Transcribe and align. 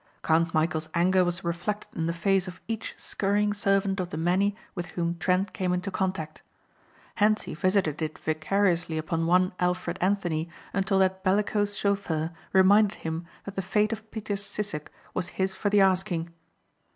Count 0.23 0.51
Michæl's 0.51 0.89
anger 0.95 1.23
was 1.23 1.43
reflected 1.43 1.95
in 1.95 2.07
the 2.07 2.11
face 2.11 2.47
of 2.47 2.59
each 2.67 2.95
scurrying 2.97 3.53
servant 3.53 3.99
of 3.99 4.09
the 4.09 4.17
many 4.17 4.55
with 4.73 4.87
whom 4.87 5.15
Trent 5.19 5.53
came 5.53 5.73
into 5.73 5.91
contact. 5.91 6.41
Hentzi 7.19 7.53
visited 7.53 8.01
it 8.01 8.17
vicariously 8.17 8.97
upon 8.97 9.27
one 9.27 9.53
Alfred 9.59 9.99
Anthony 10.01 10.49
until 10.73 10.97
that 10.97 11.23
bellicose 11.23 11.75
chauffeur 11.77 12.31
reminded 12.51 12.95
him 12.95 13.27
that 13.45 13.55
the 13.55 13.61
fate 13.61 13.93
of 13.93 14.09
Peter 14.09 14.33
Sissek 14.33 14.87
was 15.13 15.27
his 15.37 15.53
for 15.53 15.69
the 15.69 15.81
asking. 15.81 16.33